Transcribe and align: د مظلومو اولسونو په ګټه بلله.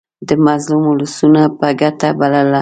د 0.27 0.29
مظلومو 0.45 0.87
اولسونو 0.91 1.41
په 1.57 1.67
ګټه 1.81 2.09
بلله. 2.19 2.59